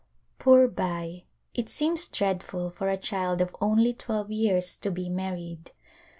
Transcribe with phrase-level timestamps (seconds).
[0.39, 1.25] Poor Bai!
[1.53, 5.73] it seems dreadful for a child of only twelve years to be married.